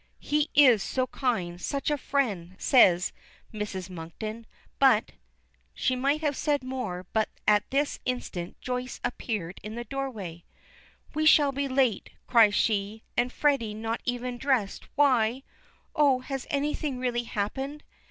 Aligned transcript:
"He 0.17 0.49
is 0.55 0.81
so 0.81 1.05
kind, 1.05 1.61
such 1.61 1.91
a 1.91 1.95
friend," 1.99 2.55
says 2.57 3.13
Mrs. 3.53 3.87
Monkton. 3.87 4.47
"But" 4.79 5.11
She 5.75 5.95
might 5.95 6.21
have 6.21 6.35
said 6.35 6.63
more, 6.63 7.05
but 7.13 7.29
at 7.47 7.69
this 7.69 7.99
instant 8.03 8.59
Joyce 8.61 8.99
appears 9.03 9.53
in 9.61 9.75
the 9.75 9.83
doorway. 9.83 10.43
"We 11.13 11.27
shall 11.27 11.51
be 11.51 11.67
late," 11.67 12.09
cries 12.25 12.55
she, 12.55 13.03
"and 13.15 13.31
Freddy 13.31 13.75
not 13.75 14.01
even 14.03 14.39
dressed, 14.39 14.87
why 14.95 15.43
Oh, 15.95 16.21
has 16.21 16.47
anything 16.49 16.97
really 16.97 17.25
happened?" 17.25 17.83